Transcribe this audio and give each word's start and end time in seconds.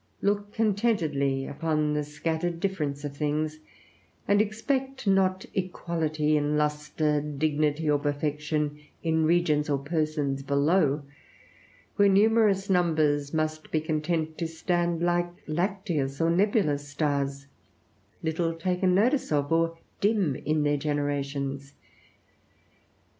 Look 0.19 0.51
contentedly 0.53 1.45
upon 1.45 1.93
the 1.93 2.03
scattered 2.03 2.59
difference 2.59 3.03
of 3.05 3.15
things, 3.15 3.59
and 4.27 4.41
expect 4.41 5.05
not 5.05 5.45
equality 5.53 6.35
in 6.37 6.57
lustre, 6.57 7.21
dignity, 7.21 7.87
or 7.87 7.99
perfection, 7.99 8.79
in 9.03 9.25
regions 9.27 9.69
or 9.69 9.77
persons 9.77 10.41
below; 10.41 11.03
where 11.97 12.09
numerous 12.09 12.67
numbers 12.67 13.31
must 13.31 13.69
be 13.69 13.79
content 13.79 14.39
to 14.39 14.47
stand 14.47 15.03
like 15.03 15.29
lacteous 15.45 16.19
or 16.19 16.31
nebulous 16.31 16.87
stars, 16.87 17.45
little 18.23 18.53
taken 18.55 18.95
notice 18.95 19.31
of, 19.31 19.51
or 19.51 19.77
dim 19.99 20.35
in 20.35 20.63
their 20.63 20.77
generations. 20.77 21.73